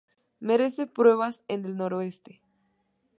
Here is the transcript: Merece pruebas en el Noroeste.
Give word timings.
Merece 0.39 0.87
pruebas 0.87 1.43
en 1.47 1.63
el 1.63 1.77
Noroeste. 1.77 2.41